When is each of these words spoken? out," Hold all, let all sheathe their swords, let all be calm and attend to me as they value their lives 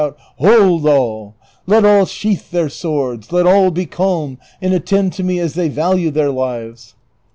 out," 0.01 0.17
Hold 0.39 0.87
all, 0.87 1.35
let 1.67 1.85
all 1.85 2.07
sheathe 2.07 2.49
their 2.49 2.69
swords, 2.69 3.31
let 3.31 3.45
all 3.45 3.69
be 3.69 3.85
calm 3.85 4.39
and 4.59 4.73
attend 4.73 5.13
to 5.13 5.23
me 5.23 5.37
as 5.37 5.53
they 5.53 5.69
value 5.69 6.09
their 6.09 6.31
lives 6.31 6.95